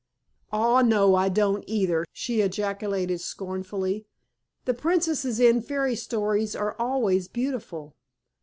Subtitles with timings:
[0.51, 4.07] "Aw, no I don't, either!" she ejaculated scornfully.
[4.65, 7.93] "The princesses in fairy stories are always beautiful."